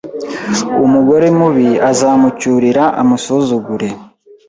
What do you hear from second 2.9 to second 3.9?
amusuzugure